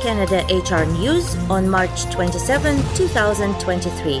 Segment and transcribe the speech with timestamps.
[0.00, 4.20] Canada HR News on March 27, 2023.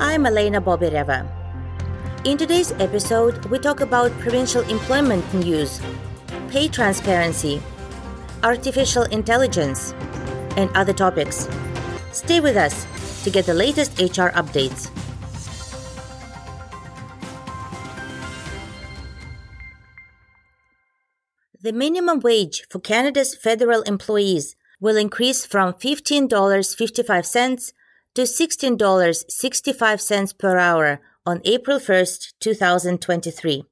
[0.00, 1.26] I'm Elena Bobireva.
[2.24, 5.80] In today's episode, we talk about provincial employment news,
[6.50, 7.62] pay transparency,
[8.42, 9.94] artificial intelligence,
[10.58, 11.48] and other topics.
[12.12, 12.84] Stay with us
[13.24, 14.90] to get the latest HR updates.
[21.62, 27.72] The minimum wage for Canada's federal employees will increase from $15.55
[28.14, 33.64] to $16.65 per hour on April 1st, 2023.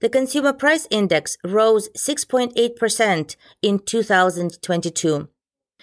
[0.00, 5.28] The Consumer Price Index rose 6.8% in 2022.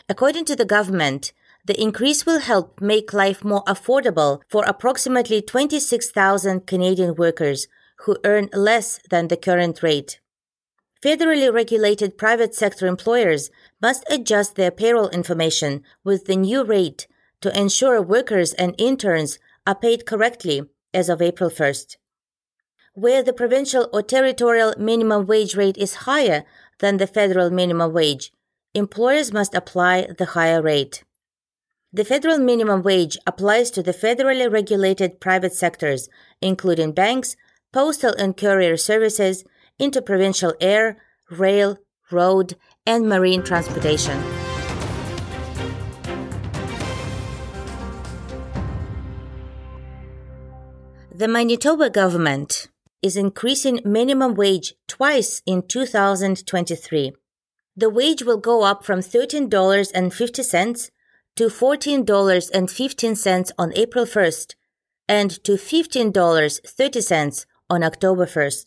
[0.09, 1.33] According to the government,
[1.65, 7.67] the increase will help make life more affordable for approximately 26,000 Canadian workers
[7.99, 10.19] who earn less than the current rate.
[11.03, 13.51] Federally regulated private sector employers
[13.81, 17.07] must adjust their payroll information with the new rate
[17.41, 19.37] to ensure workers and interns
[19.67, 20.61] are paid correctly
[20.93, 21.97] as of April 1st.
[22.93, 26.45] Where the provincial or territorial minimum wage rate is higher
[26.79, 28.31] than the federal minimum wage,
[28.73, 31.03] employers must apply the higher rate.
[31.91, 36.07] The federal minimum wage applies to the federally regulated private sectors,
[36.41, 37.35] including banks,
[37.73, 39.43] postal and courier services,
[39.79, 40.97] interprovincial air,
[41.29, 41.77] rail,
[42.11, 44.21] road, and marine transportation.
[51.15, 52.67] The Manitoba government
[53.01, 57.13] is increasing minimum wage twice in 2023.
[57.75, 60.91] The wage will go up from $13.50
[61.35, 64.55] to $14.15 on April 1st
[65.07, 68.65] and to $15.30 on October 1st.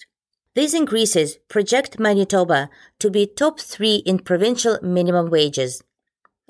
[0.56, 5.82] These increases project Manitoba to be top three in provincial minimum wages.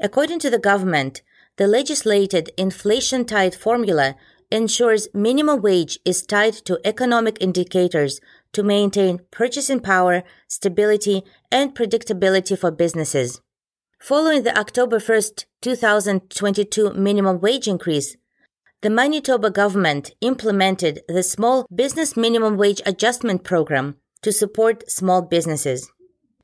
[0.00, 1.22] According to the government,
[1.56, 4.14] the legislated inflation tied formula
[4.48, 8.20] ensures minimum wage is tied to economic indicators
[8.52, 13.40] to maintain purchasing power, stability, and predictability for businesses.
[13.98, 18.16] Following the October 1st, 2022 minimum wage increase,
[18.86, 25.90] the Manitoba government implemented the Small Business Minimum Wage Adjustment Program to support small businesses.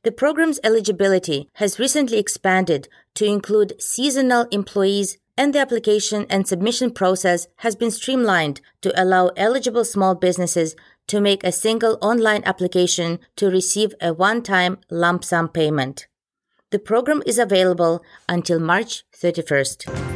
[0.02, 6.90] The program's eligibility has recently expanded to include seasonal employees, and the application and submission
[6.90, 10.74] process has been streamlined to allow eligible small businesses
[11.06, 16.08] to make a single online application to receive a one time lump sum payment.
[16.72, 20.11] The program is available until March 31st.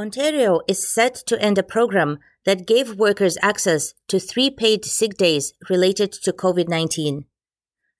[0.00, 5.14] Ontario is set to end a program that gave workers access to three paid sick
[5.18, 7.26] days related to COVID 19.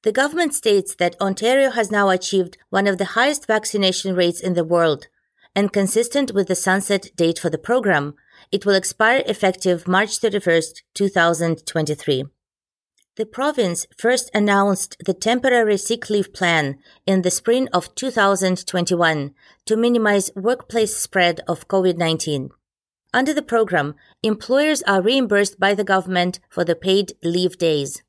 [0.02, 4.54] The government states that Ontario has now achieved one of the highest vaccination rates in
[4.54, 5.08] the world,
[5.54, 8.14] and consistent with the sunset date for the program,
[8.50, 12.24] it will expire effective March 31st, 2023.
[13.16, 19.34] The province first announced the temporary sick leave plan in the spring of 2021
[19.66, 22.50] to minimize workplace spread of COVID-19.
[23.12, 28.04] Under the program, employers are reimbursed by the government for the paid leave days.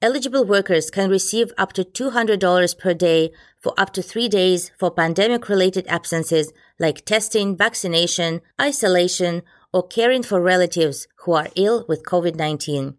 [0.00, 4.90] Eligible workers can receive up to $200 per day for up to three days for
[4.90, 12.04] pandemic related absences like testing, vaccination, isolation, or caring for relatives who are ill with
[12.04, 12.96] COVID 19.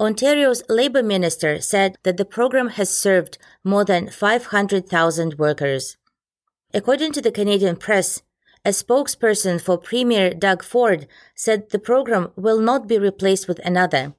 [0.00, 5.96] Ontario's Labour Minister said that the program has served more than 500,000 workers.
[6.72, 8.22] According to the Canadian press,
[8.64, 14.14] a spokesperson for Premier Doug Ford said the program will not be replaced with another,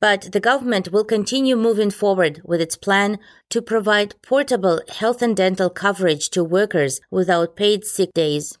[0.00, 5.36] but the government will continue moving forward with its plan to provide portable health and
[5.36, 8.58] dental coverage to workers without paid sick days.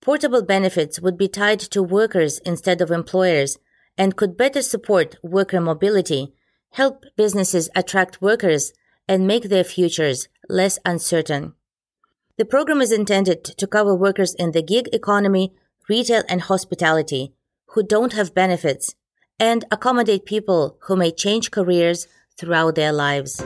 [0.00, 3.58] Portable benefits would be tied to workers instead of employers
[3.96, 6.32] and could better support worker mobility,
[6.70, 8.72] help businesses attract workers,
[9.08, 11.54] and make their futures less uncertain.
[12.36, 15.52] The program is intended to cover workers in the gig economy,
[15.88, 17.32] retail, and hospitality
[17.68, 18.94] who don't have benefits
[19.38, 22.06] and accommodate people who may change careers
[22.36, 23.40] throughout their lives.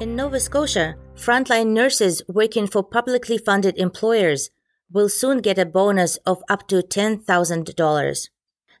[0.00, 4.50] In Nova Scotia, frontline nurses working for publicly funded employers
[4.90, 8.28] will soon get a bonus of up to $10,000.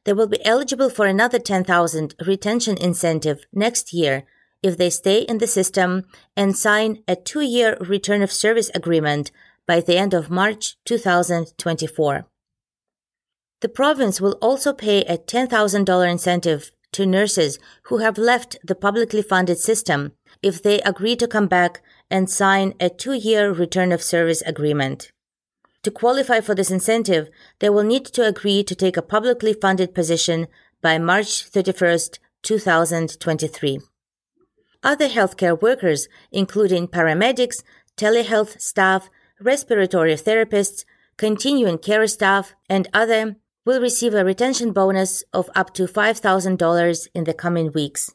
[0.04, 4.24] They will be eligible for another 10,000 retention incentive next year
[4.60, 6.04] if they stay in the system
[6.36, 9.30] and sign a two-year return of service agreement
[9.66, 12.26] by the end of March 2024.
[13.60, 19.22] The province will also pay a $10,000 incentive to nurses who have left the publicly
[19.22, 20.12] funded system
[20.42, 21.80] if they agree to come back
[22.12, 25.10] and sign a two year return of service agreement.
[25.82, 27.28] To qualify for this incentive,
[27.58, 30.46] they will need to agree to take a publicly funded position
[30.80, 33.80] by March 31st, 2023.
[34.84, 37.62] Other healthcare workers, including paramedics,
[37.96, 39.08] telehealth staff,
[39.40, 40.84] respiratory therapists,
[41.16, 47.24] continuing care staff, and other, will receive a retention bonus of up to $5,000 in
[47.24, 48.12] the coming weeks.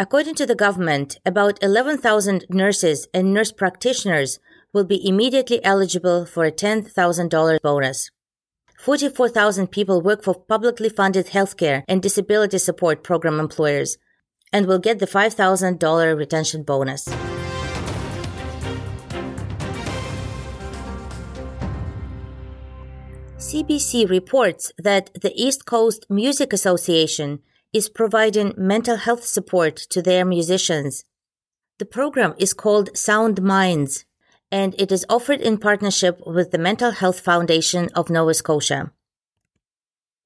[0.00, 4.38] According to the government, about 11,000 nurses and nurse practitioners
[4.72, 8.12] will be immediately eligible for a $10,000 bonus.
[8.78, 13.98] 44,000 people work for publicly funded healthcare and disability support program employers
[14.52, 17.08] and will get the $5,000 retention bonus.
[23.38, 27.40] CBC reports that the East Coast Music Association
[27.72, 31.04] is providing mental health support to their musicians.
[31.78, 34.04] The program is called Sound Minds,
[34.50, 38.92] and it is offered in partnership with the Mental Health Foundation of Nova Scotia.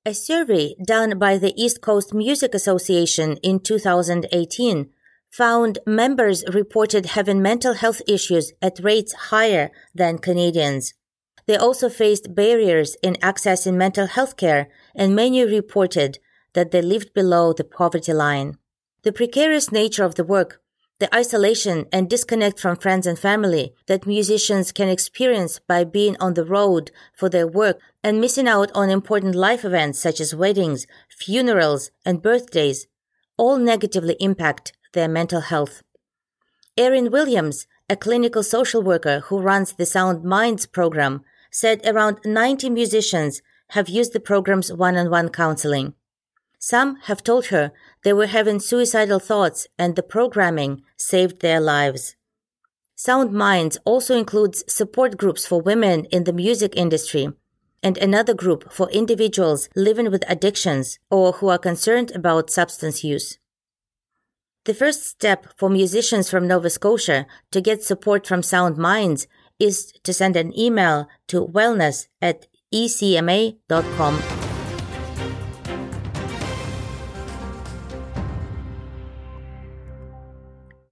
[0.04, 4.90] A survey done by the East Coast Music Association in 2018
[5.30, 10.94] found members reported having mental health issues at rates higher than Canadians.
[11.46, 16.18] They also faced barriers in accessing mental health care, and many reported
[16.54, 18.58] that they lived below the poverty line.
[19.02, 20.60] The precarious nature of the work,
[21.02, 26.34] the isolation and disconnect from friends and family that musicians can experience by being on
[26.34, 30.86] the road for their work and missing out on important life events such as weddings,
[31.08, 32.86] funerals, and birthdays
[33.36, 35.82] all negatively impact their mental health.
[36.76, 42.70] Erin Williams, a clinical social worker who runs the Sound Minds program, said around 90
[42.70, 45.94] musicians have used the program's one on one counseling.
[46.64, 47.72] Some have told her
[48.04, 52.14] they were having suicidal thoughts and the programming saved their lives.
[52.94, 57.32] Sound Minds also includes support groups for women in the music industry
[57.82, 63.38] and another group for individuals living with addictions or who are concerned about substance use.
[64.64, 69.26] The first step for musicians from Nova Scotia to get support from Sound Minds
[69.58, 74.41] is to send an email to wellness at ecma.com.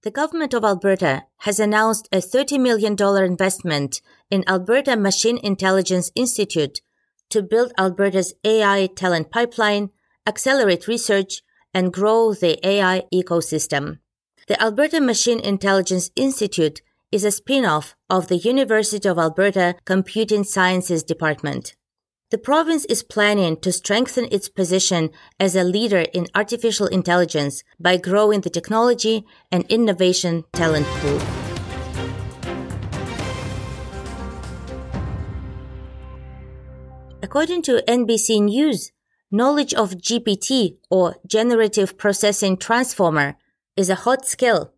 [0.03, 4.01] The government of Alberta has announced a $30 million investment
[4.31, 6.81] in Alberta Machine Intelligence Institute
[7.29, 9.91] to build Alberta's AI talent pipeline,
[10.25, 13.99] accelerate research, and grow the AI ecosystem.
[14.47, 16.81] The Alberta Machine Intelligence Institute
[17.11, 21.75] is a spin-off of the University of Alberta Computing Sciences Department.
[22.31, 27.97] The province is planning to strengthen its position as a leader in artificial intelligence by
[27.97, 31.19] growing the technology and innovation talent pool.
[37.21, 38.93] According to NBC News,
[39.29, 43.35] knowledge of GPT or Generative Processing Transformer
[43.75, 44.71] is a hot skill.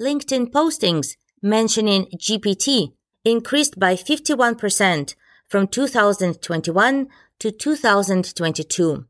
[0.00, 5.14] LinkedIn postings mentioning GPT increased by 51%
[5.48, 9.06] from 2021 to 2022.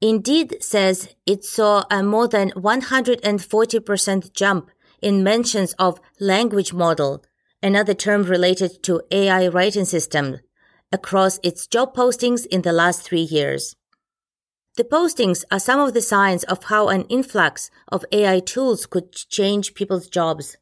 [0.00, 4.70] Indeed says it saw a more than 140% jump
[5.02, 7.24] in mentions of language model,
[7.62, 10.38] another term related to AI writing system,
[10.92, 13.74] across its job postings in the last three years.
[14.76, 19.12] The postings are some of the signs of how an influx of AI tools could
[19.12, 20.56] change people's jobs.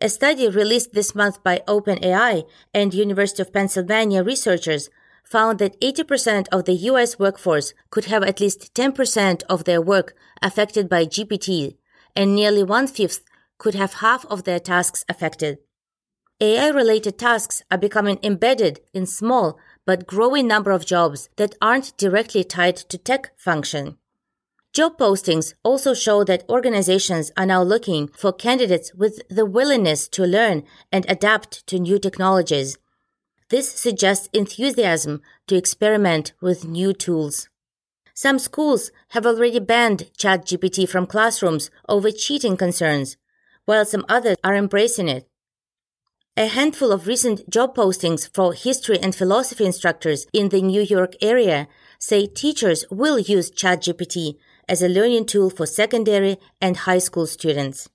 [0.00, 4.90] A study released this month by OpenAI and University of Pennsylvania researchers
[5.24, 10.14] found that 80% of the US workforce could have at least 10% of their work
[10.42, 11.76] affected by GPT,
[12.14, 13.24] and nearly one fifth
[13.58, 15.58] could have half of their tasks affected.
[16.40, 21.96] AI related tasks are becoming embedded in small but growing number of jobs that aren't
[21.96, 23.96] directly tied to tech function.
[24.76, 30.22] Job postings also show that organizations are now looking for candidates with the willingness to
[30.26, 32.76] learn and adapt to new technologies.
[33.48, 37.48] This suggests enthusiasm to experiment with new tools.
[38.12, 43.16] Some schools have already banned ChatGPT from classrooms over cheating concerns,
[43.64, 45.26] while some others are embracing it.
[46.36, 51.14] A handful of recent job postings for history and philosophy instructors in the New York
[51.22, 51.66] area
[51.98, 54.36] say teachers will use ChatGPT
[54.68, 57.88] as a learning tool for secondary and high school students.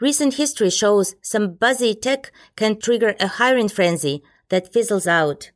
[0.00, 5.50] Recent history shows some buzzy tech can trigger a hiring frenzy that fizzles out.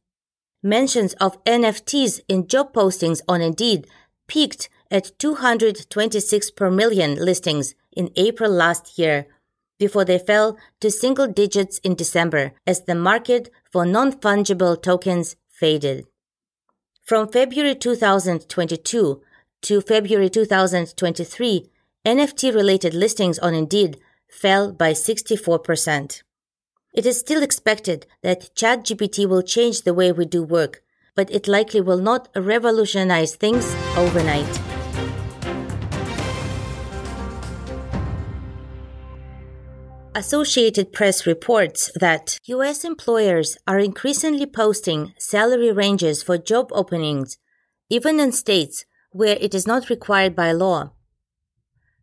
[0.63, 3.87] mentions of NFTs in job postings on Indeed
[4.27, 9.27] peaked at 226 per million listings in April last year,
[9.79, 15.37] before they fell to single digits in December as the market for non fungible tokens
[15.49, 16.07] faded.
[17.03, 19.21] From February 2022
[19.65, 21.71] to February 2023,
[22.05, 26.23] NFT related listings on Indeed fell by 64%.
[26.93, 30.83] It is still expected that ChatGPT will change the way we do work,
[31.17, 34.61] but it likely will not revolutionize things overnight.
[40.15, 47.39] Associated Press reports that US employers are increasingly posting salary ranges for job openings,
[47.89, 50.91] even in states where it is not required by law.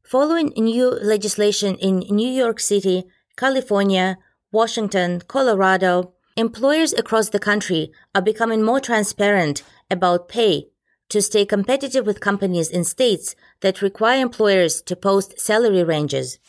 [0.02, 3.04] Following new legislation in New York City,
[3.36, 4.18] California,
[4.54, 10.68] Washington, Colorado, employers across the country are becoming more transparent about pay
[11.10, 16.40] to stay competitive with companies in states that require employers to post salary ranges.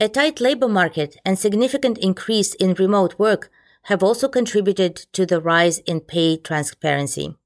[0.00, 3.50] A tight labor market and significant increase in remote work
[3.84, 7.36] have also contributed to the rise in pay transparency.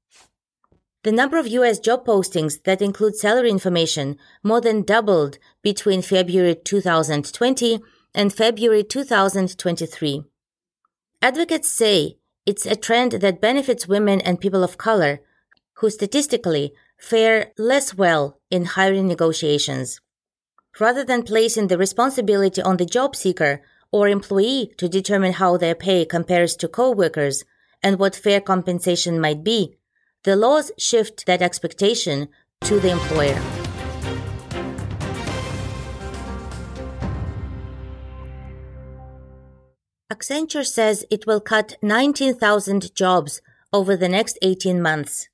[1.05, 6.55] The number of US job postings that include salary information more than doubled between February
[6.55, 7.79] 2020
[8.15, 10.23] and February 2023.
[11.21, 15.19] Advocates say it's a trend that benefits women and people of color
[15.73, 20.01] who statistically fare less well in hiring negotiations
[20.79, 25.75] rather than placing the responsibility on the job seeker or employee to determine how their
[25.75, 27.45] pay compares to co-workers
[27.83, 29.77] and what fair compensation might be,
[30.25, 32.27] the laws shift that expectation
[32.61, 33.39] to the employer.
[40.11, 43.39] Accenture says it will cut 19,000 jobs
[43.71, 45.29] over the next 18 months.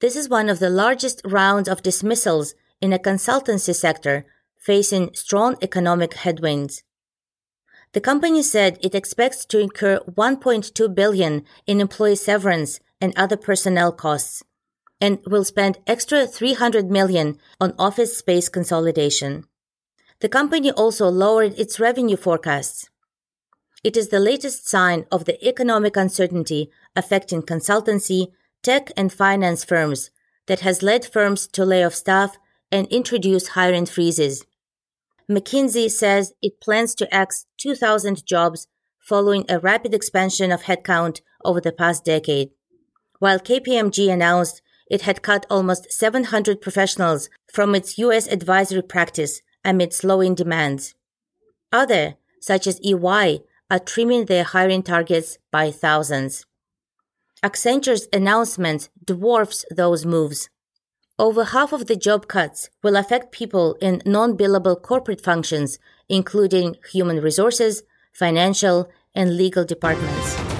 [0.00, 4.24] This is one of the largest rounds of dismissals in a consultancy sector
[4.56, 6.82] facing strong economic headwinds.
[7.92, 13.92] The company said it expects to incur 1.2 billion in employee severance and other personnel
[13.92, 14.42] costs
[15.00, 19.44] and will spend extra 300 million on office space consolidation.
[20.20, 22.90] The company also lowered its revenue forecasts.
[23.84, 30.10] It is the latest sign of the economic uncertainty affecting consultancy, tech, and finance firms
[30.46, 32.36] that has led firms to lay off staff
[32.72, 34.44] and introduce hiring freezes.
[35.30, 38.66] McKinsey says it plans to axe 2,000 jobs
[38.98, 42.50] following a rapid expansion of headcount over the past decade,
[43.18, 48.26] while KPMG announced it had cut almost 700 professionals from its U.S.
[48.26, 50.94] advisory practice amid slowing demands.
[51.72, 56.46] Other, such as EY, are trimming their hiring targets by thousands.
[57.42, 60.48] Accenture's announcement dwarfs those moves.
[61.18, 66.76] Over half of the job cuts will affect people in non billable corporate functions, including
[66.90, 67.82] human resources,
[68.12, 70.57] financial, and legal departments.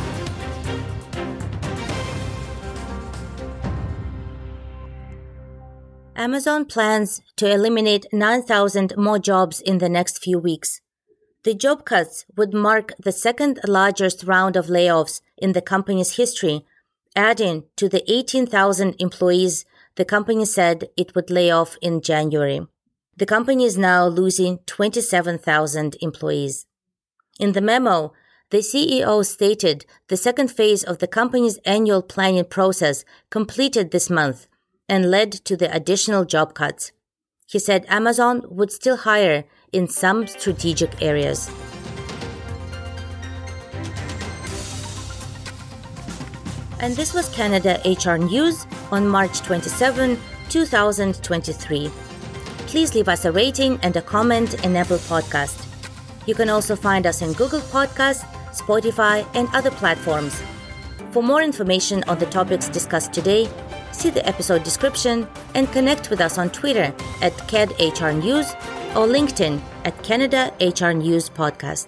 [6.18, 10.80] Amazon plans to eliminate 9,000 more jobs in the next few weeks.
[11.44, 16.66] The job cuts would mark the second largest round of layoffs in the company's history,
[17.14, 22.66] adding to the 18,000 employees the company said it would lay off in January.
[23.16, 26.66] The company is now losing 27,000 employees.
[27.38, 28.12] In the memo,
[28.50, 34.48] the CEO stated the second phase of the company's annual planning process completed this month
[34.88, 36.92] and led to the additional job cuts.
[37.47, 41.50] He said Amazon would still hire in some strategic areas.
[46.80, 50.18] And this was Canada HR News on March 27,
[50.49, 51.90] 2023.
[52.66, 55.66] Please leave us a rating and a comment in Apple Podcast.
[56.26, 60.40] You can also find us in Google Podcast, Spotify, and other platforms.
[61.11, 63.49] For more information on the topics discussed today,
[63.99, 68.52] see the episode description and connect with us on Twitter at CADHR News
[68.97, 71.87] or LinkedIn at Canada HR News Podcast.